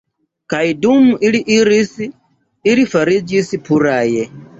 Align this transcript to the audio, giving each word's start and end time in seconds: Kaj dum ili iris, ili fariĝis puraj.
Kaj 0.51 0.61
dum 0.85 1.03
ili 1.27 1.41
iris, 1.55 1.91
ili 2.71 2.87
fariĝis 2.95 3.53
puraj. 3.69 4.03